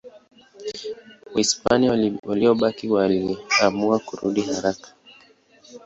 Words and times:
Wahispania 1.33 2.17
waliobaki 2.23 2.89
waliamua 2.89 3.99
kurudi 3.99 4.41
haraka. 4.41 4.93